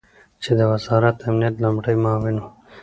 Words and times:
چې 0.41 0.51
د 0.57 0.61
وزارت 0.71 1.15
امنیت 1.27 1.55
لومړی 1.63 1.95
معاون 2.03 2.37
ؤ 2.43 2.47